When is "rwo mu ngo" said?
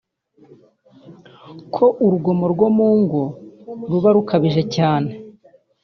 2.53-3.21